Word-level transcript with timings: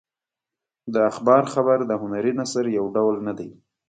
د 0.93 0.95
اخبار 1.09 1.43
خبر 1.53 1.79
د 1.89 1.91
هنري 2.01 2.33
نثر 2.39 2.65
یو 2.77 2.85
ډول 2.95 3.15
نه 3.27 3.33
دی. 3.37 3.49